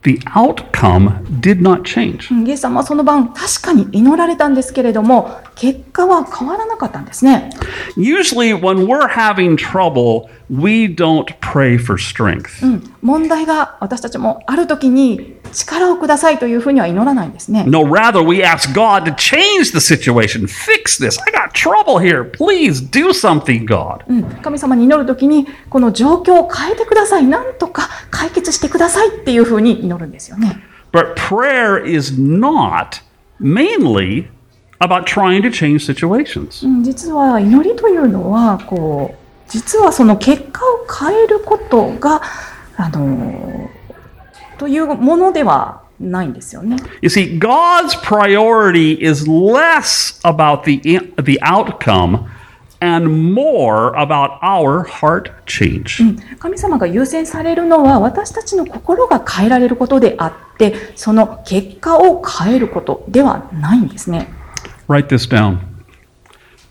[0.03, 2.33] the outcome did not change.
[2.33, 7.49] うんイエス様はその晩確かに祈られたんですけれども結果は変わらなかったんですね。
[7.97, 12.65] Usually, when we're having trouble, we don't pray for strength.
[12.65, 17.65] うん、問題が私たちもある時に力をくださいというふうには祈らないんですね。
[17.65, 21.19] No, rather, we ask God to change the situation, fix this.
[21.21, 22.29] I got trouble here.
[22.31, 24.03] Please do something, God.
[24.07, 30.63] うん、神様に祈るときに、この状況を変えてください、なんとか解決してくださいっていうふうに祈るんですよね。
[30.91, 33.01] But prayer is not
[33.39, 34.27] mainly
[34.79, 36.65] about trying to change situations.
[36.65, 42.21] うん、実は祈りというのは、こう、実はその結果を変えることが、
[42.77, 43.69] あの
[44.57, 46.77] というものではないんですよね。
[47.01, 50.79] You see, God's priority is less about the,
[51.21, 52.25] the outcome
[52.81, 56.01] and more about our heart change.
[56.01, 64.27] うん神様が優先されるのは私たちの心が変えられることであって、その結果を変えることではないんですね。
[64.87, 65.59] Write this down.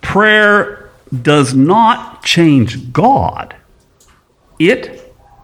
[0.00, 0.77] Prayer
[1.12, 3.54] does not change God,
[4.58, 4.90] it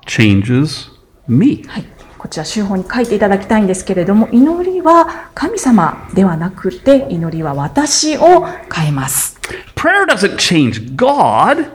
[0.07, 0.90] changes
[1.29, 1.64] me.
[1.66, 1.85] はい、
[2.18, 9.38] こちら週報に書いていただきたいんですけれども祈りは神様ではなくて祈りは私を変えます
[9.74, 11.70] Prayer doesn't change God,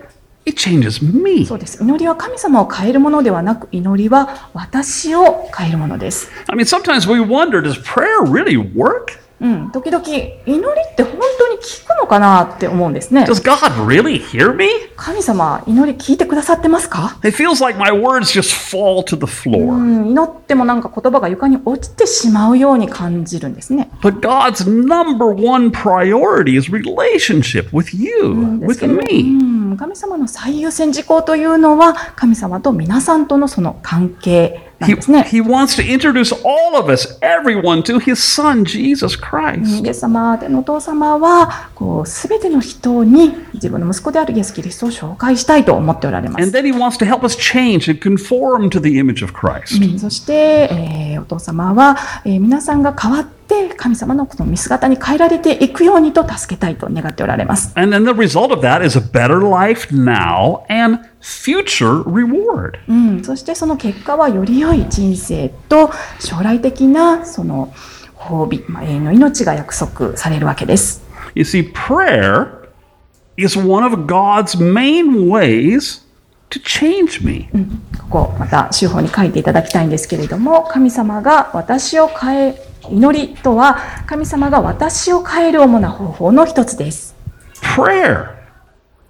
[0.46, 1.46] it changes me.
[1.46, 9.20] そうです祈りは神様を変えるものではなく祈りは私を変えるものです、I mean, sometimes we wonder does prayer really work?
[9.42, 10.60] うん、時々祈り
[10.92, 13.26] って本当に聞くのかなって思うんですね。
[14.98, 17.18] 神様、祈り聞いてくださってますか？
[20.10, 23.90] 祈ってもなんか言葉が床に落ちてしまうように感じるんですね。
[29.78, 34.69] 神様の最優先事項というのは神様と皆さんとのその関係。
[34.80, 35.28] なん He, ですね。
[35.30, 39.86] he wants to introduce all of us, everyone, to his son, Jesus Christ.
[39.86, 46.58] イエス様でのお父様は、こう、すべての人に自分の息子であるイエス・キリストを紹介したいと思っておられま And す。
[46.58, 49.84] then he wants to help us change and conform to the image of Christ.
[49.84, 50.34] うんそして、
[50.72, 53.39] えーお父様は、えー皆さんが変わって
[53.80, 57.72] 神様のこの見姿に変えられていくようにと助けたいと願っておられます。
[57.76, 62.80] And then the result of that is a better life now and future reward.
[62.88, 67.74] うん、そしてその結果はより良い人生と将来的なその
[68.16, 71.02] 褒美、まあ、永遠の命が約束されるわけです。
[71.36, 72.70] You see, prayer
[73.38, 76.04] is one of God's main ways
[76.50, 77.50] to change me.
[78.10, 87.16] ここまた手法に書いていただきたいんですけれども神様が私を変え祈りとは神様が私を変える主な方法の一つです。
[87.62, 88.36] Prayer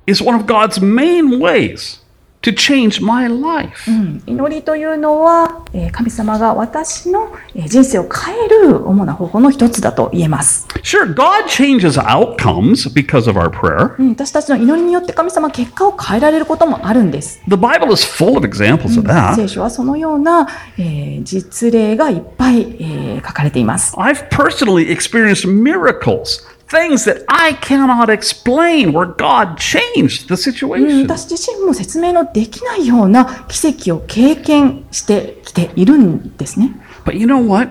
[0.08, 1.98] is one of God's main ways
[2.41, 3.89] to change my life.
[3.89, 10.67] うん祈りというのは、えー神様が私のえー人生を変える主な方法の一つだと言えます。
[10.84, 13.95] Sure, God changes outcomes because of our prayer.
[13.99, 17.41] うん私たちの祈りによって神様は結果を変えられることもあるんです。
[17.47, 19.47] The Bible is full of examples of 聖 that.
[19.47, 20.47] 書はそのような、
[20.78, 23.93] えー実例がいっぱい、えー書かれています。
[23.97, 31.07] I've personally experienced miracles, things that I cannot explain, where God changed the うん situation.
[31.07, 36.70] 私自身も説明のできないような奇跡を経験してきているんですね。
[37.05, 37.70] But you know what?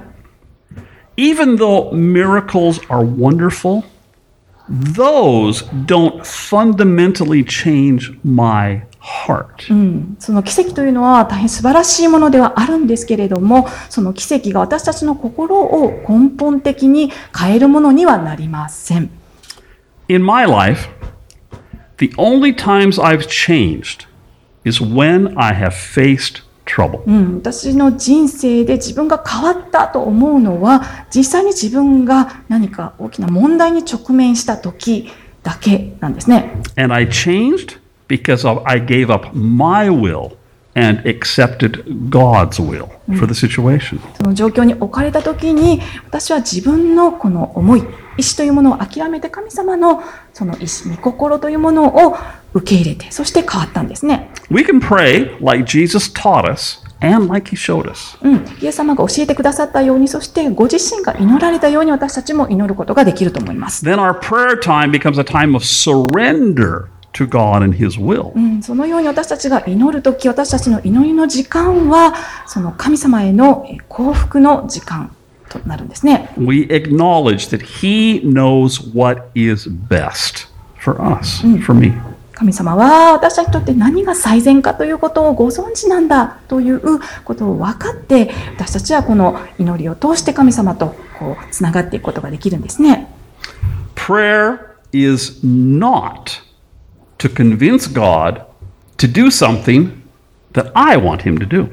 [1.17, 3.83] Even though miracles are wonderful,
[4.69, 8.86] those don't fundamentally change my heart.
[9.70, 19.10] うんその奇跡というのは大変素晴らしいものではあるんですけれども、その奇跡が私たちの心を根本的に変えるものにはなりません。
[20.08, 20.88] In my life,
[21.98, 24.06] the only times I've changed
[24.64, 26.46] is when I have faced.
[27.06, 35.08] うん、私の人生で自分が変わったと思うのは、実際に自分が何か大きな問題に直面した時
[35.42, 36.60] だけなんですね。
[36.76, 37.78] And I changed
[38.08, 40.36] because of, I gave up my will
[40.74, 44.00] and accepted God's will for the situation.
[44.16, 47.82] その状況に置かれた時に私は自分のこの思い
[48.16, 52.16] 意志というものを諦めて神様のその意志御心というものを
[52.54, 58.18] 受け入れてそして変わったんですね、We can pray like Jesus taught us and like he showed us.
[58.22, 68.32] うん、イエス様が教えてくださったようにそしてご自身が祈られたように私たちも祈ることができると思います、Then our prayer time becomes a time of surrender to God and his will.
[68.34, 72.14] うん、そのように私たちが祈る時私たちの祈りの時間は
[72.46, 75.14] その神様へのえ幸福の時間
[75.48, 81.92] となるんですね We acknowledge that he knows what is best for us, for me.
[82.34, 93.12] 神様は私たちにとって何が最善かということをご存知なんだということを分かって私たちはこの祈りを通して神様とこうつながっていくことができるんですね。
[93.96, 94.60] Prayer
[94.92, 96.47] is not
[97.18, 98.42] to convince God
[98.96, 100.02] to do something
[100.52, 101.68] that I want him to do.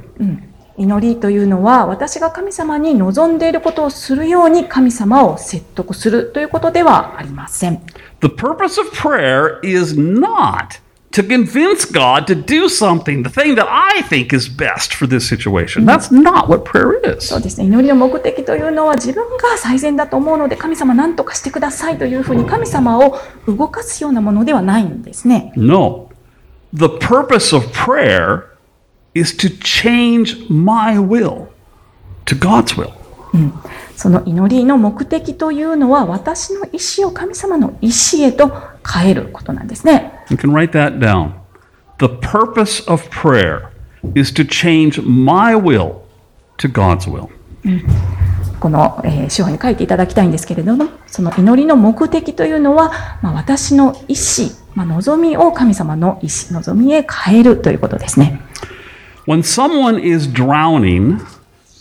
[0.78, 7.82] 祈りというのは私が神様に望んでいることをするように神様を説得するということではありません。
[8.20, 10.82] The purpose of prayer is not
[11.16, 15.26] to convince God to do something, the thing that I think is best for this
[15.26, 15.86] situation.
[15.86, 17.28] That's not what prayer is.
[17.28, 25.54] そうですね祈りの目的というのは自分が最善だと思うので神様何とかしてくださいというふうに神様を動かすようなものではないんですね。
[25.56, 26.10] No.
[26.74, 28.48] The purpose of prayer
[29.14, 31.48] is to change my will
[32.26, 32.92] to God's will.
[33.96, 38.52] その祈りの目的というのは私の意思を神様の意思へと
[38.86, 40.15] 変えることなんですね。
[40.30, 41.34] You can write that down.
[42.00, 43.72] The purpose of prayer
[44.16, 46.04] is to change my will
[46.58, 47.30] to God's will.
[48.60, 58.42] この、えー手法に書いていただきたいんですけれども、その祈りの目的というのは、まあ、私の意思、まあ、望みを神様の意思、望みへ変えるということですね。
[59.28, 61.20] When someone is drowning,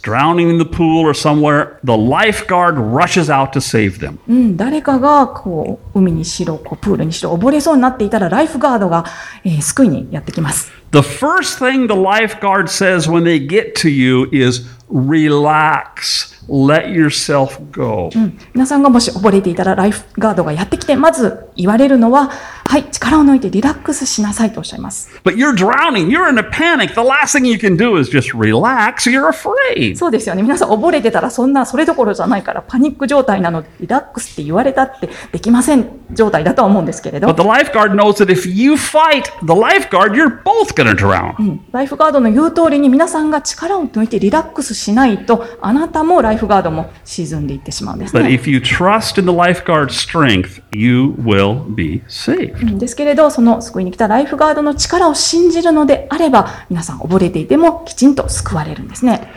[0.04, 4.18] drowning in the pool or somewhere, the lifeguard rushes out to save them.
[4.28, 9.04] うん、誰かがこう海にしろ、こうプールにしろ溺れそうになっていたら、ライフガードが、
[9.44, 10.70] えー救いにやってきます。
[10.92, 18.10] The first thing the lifeguard says when they get to you is relax, let yourself go.
[18.52, 22.30] 皆さんがもし溺れていたらライフガードがやってきてまず言われるのは
[22.66, 25.08] ははい、力を抜いてリラックスしなさいとおっしゃいます。
[25.22, 26.08] But you're drowning.
[26.08, 26.94] You're in a panic.
[26.94, 29.08] The last thing you can do is just relax.
[29.08, 29.96] You're afraid.
[29.96, 30.42] そうですよね。
[30.42, 41.36] 皆さん溺れてたらそんなそれどころじゃないからパニック状態なのでリラックスって言われたってできません状態だとは思うんですけれど But、the lifeguard knows that if you fight the lifeguard, you're both to drown.
[41.38, 48.30] うんライフガードの言う通りに皆さんが力を抜いてリラックスしないとあなたもライフガードも沈んでいってしまうんです But ね。
[48.30, 52.53] if you trust in the lifeguard's strength, you will be saved.
[52.62, 59.28] うんですけれど、その救いに来たライフガードの力を信じるのであれば、皆さん溺れていてもきちんと救われるんですね。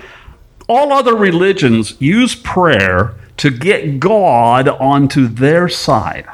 [0.68, 6.26] All other religions use prayer to get God onto their side.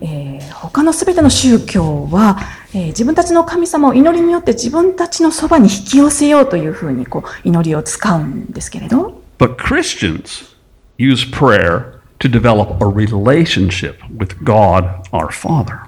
[0.00, 2.38] えー他のすべての宗教は、
[2.74, 10.56] えー自分たちの神様を祈りによって自分たちのそばに引き寄せようというふうにこう祈りを使うんですけれど、But Christians
[10.98, 15.78] use prayer to develop a relationship with God our Father.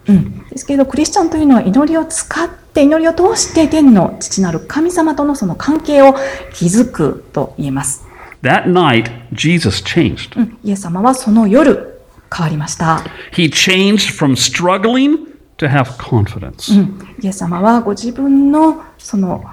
[0.50, 6.14] ですけれどクリスチャンというのは祈りを使って祈りを通して天の父なる神様とのその関係を
[6.52, 8.04] 築くと言えます。
[8.42, 10.38] That night, Jesus changed.
[10.38, 12.00] うんイエス様はその夜
[12.34, 13.02] 変わりました。
[13.32, 16.72] He changed from struggling to have confidence.
[17.20, 19.44] イエス様はご自分のその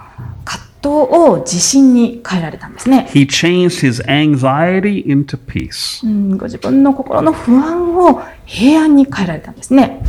[0.45, 3.07] 葛藤を自信に変えられたんですね。
[3.11, 6.05] He changed his anxiety into peace.
[6.05, 10.01] うんご自分の心の不安を平安に変えられたんですね。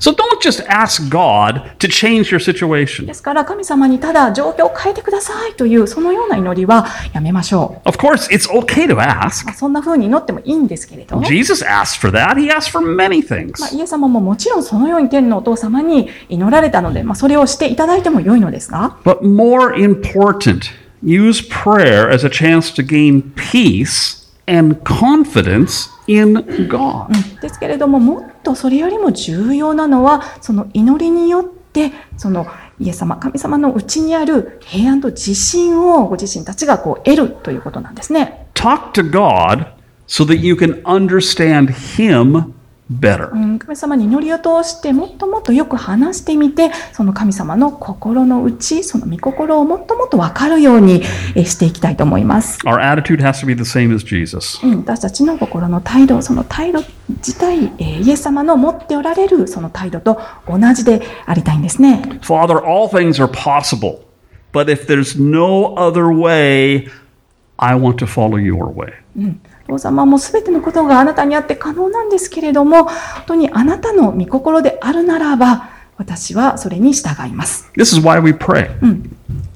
[0.00, 3.06] So don't just ask God to change your situation.
[3.06, 9.52] ですから神様にただ状況を変えてくださいというそのような祈りはやめましょ Of course, it's okay to ask.
[9.54, 12.36] そんな風に祈ってもいいんですけれど、ま Jesus asked for that.
[12.36, 13.64] He asked for many things.
[13.64, 20.70] あ、イエス様ももちろんそのように天のお父様に祈られたので、まあ、それをしていただいても良いのですが、But more important,
[21.02, 26.34] use prayer as a chance to gain peace and confidence in
[26.68, 27.08] God.
[27.40, 32.46] ですけれどももっとそれよりも重要なのはその祈りによってその
[32.80, 38.46] イエス様神様のうちにある平安と自信をご自身たちがこう得るということなんですね。
[38.54, 39.66] Talk to God
[40.06, 42.52] so that you can understand Him
[42.90, 43.30] better.
[43.32, 51.02] うん、神様に祈りを通してもっともっとよく話してみてその神様の心の内その御心をもっともっと分かるように
[51.34, 52.58] えーしていきたいと思います。
[52.66, 54.64] Our attitude has to be the same as Jesus.
[54.66, 62.02] うん、私たちの心の態度その態度自体、えーイエス様の持っておられるその態度と同じでありたいんですね。
[62.22, 64.00] Father, all things are possible,
[64.52, 66.88] but if there's no other way,
[67.56, 68.92] I want to follow your way.
[69.68, 72.92] 王様もすべてのことがあなたにあって可能なんですけれども、本
[73.26, 77.70] 当にあなたの御心であるならば、私はそれに従います。
[77.76, 78.70] This is why we pray.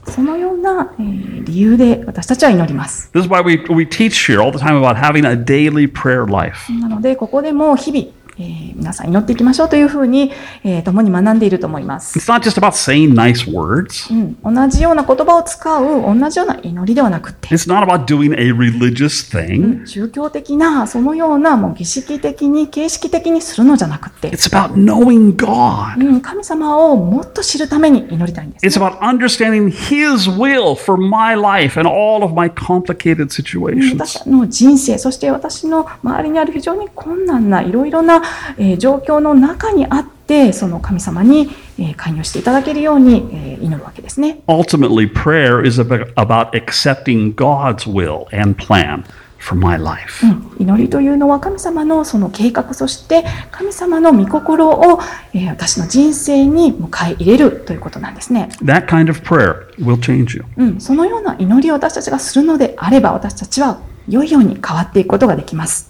[0.06, 3.10] そのような、えー理由で私たちは祈ります。
[3.14, 6.70] This is why we, we teach here all the time about having a daily prayer life.
[6.72, 10.30] なので、ここでも日々、えー皆さん祈っていきましょうというふうに、
[10.64, 12.18] えー共に学んでいると思います。
[12.18, 14.12] It's not just about saying nice words.
[14.12, 19.84] うん、同じような言葉を使う、同じような祈りではなくて、It's not about doing a religious thing.
[19.86, 25.98] 宗教的な、そのような、もう儀式的に、形式的にするのじゃなくて、It's about knowing God.
[26.06, 28.66] うん、神様をもっと知るために祈りたいんです。
[28.66, 34.30] It's about understanding His will for my life and all of my complicated 私 situations.
[34.30, 38.22] の人生、そして私の周りにある非常に困難ないろいろな、
[38.58, 44.40] えー状況の中にあって、その神様に、えー関与していただけるように、えー祈るわけですね。
[44.46, 49.04] Ultimately, prayer is about, about accepting God's will and plan
[49.38, 50.26] for my life.
[50.26, 55.00] うん祈りというのは神様のその計画、そして神様の御心を、
[55.32, 58.48] えー私の人生に迎え入れるということなんですね。
[58.62, 60.44] That kind of prayer will change you.
[60.56, 65.87] うん、そのような祈りを私たちがするのであれば、私たちは良いように変わっていくことができます。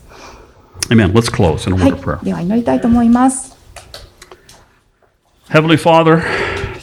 [0.91, 1.13] Amen.
[1.13, 2.23] Let's close in a は word of prayer.
[2.23, 3.57] い、では祈りたいと思います。
[5.51, 6.23] Heavenly Father,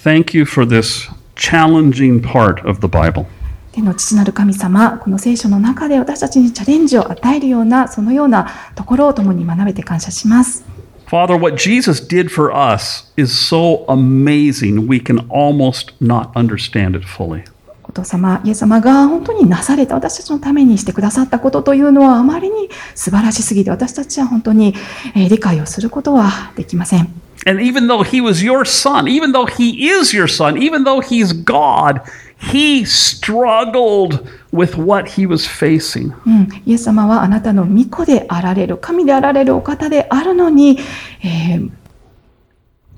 [0.03, 3.25] thank you for this challenging part of the Bible.
[3.71, 10.63] 天の父なる神様、この聖書の中で私たちにチャレンジを与えるような、そのようなところを共に学べて感謝します。
[11.07, 17.43] Father, what Jesus did for us is so amazing, we can almost not understand it fully.
[17.95, 24.73] お父様、イエス様が本当になされた私たちのためにしてくださったことというのはあまりに素晴らしすぎて私たちは本当に
[25.15, 27.07] えー理解をすることはできません。
[27.45, 31.31] And even though he was your son, even though he is your son, even though he's
[31.31, 32.01] God,
[32.51, 36.11] he struggled with what he was facing.
[36.25, 40.79] うん、イエス様はあなたの御子であられる、神であられるお方であるのに、
[41.23, 41.71] えー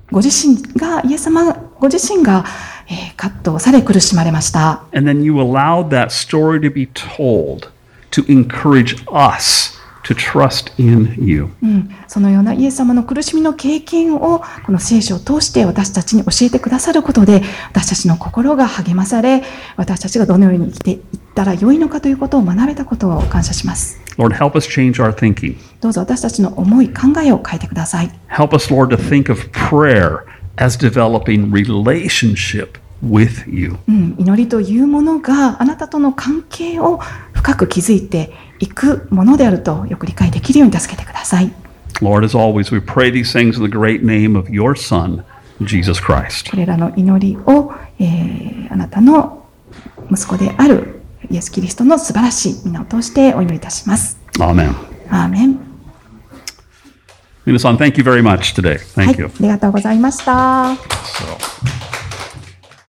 [0.09, 2.45] ご自身が、イエス様ご自身が、
[2.89, 4.83] えー葛藤され苦しまれました。
[4.93, 7.69] And then you allowed that story to be told
[8.11, 11.49] to encourage us to trust in you.
[11.61, 19.43] うん、そのようなイエス様の苦しみの経験をこの聖書を通して私たちに教えてくださることで私たちの心が励まされ
[19.75, 20.99] 私たちがどのように生きていっ
[21.35, 23.99] たらよいのかということを学べたことを感謝します。
[24.17, 25.57] Lord, help us change our thinking.
[25.81, 28.09] どうぞ私たちの思い、考えを変えてください。
[28.29, 30.21] Help us, Lord, to think of prayer
[30.57, 33.77] as developing relationship with you.
[34.35, 36.99] りというものがあなたとの関係を
[37.33, 41.51] 深く築いていくものであるとよく理解できるように助けてください。
[42.01, 45.23] Lord, as always, we pray these things in the great name of your Son,
[45.61, 46.51] Jesus Christ.
[46.51, 49.45] これらの祈りを、えー、あなたの
[50.11, 54.19] 息子であるイエス・キリストの素晴らしい皆を通してお祈りいたします。
[54.39, 54.75] アーメン。
[55.09, 55.66] アーメン。
[57.46, 58.78] Minasan, thank you very much today.
[58.96, 59.26] はい、 Thank you.
[59.26, 60.74] ありがとうございました。
[60.74, 61.85] So.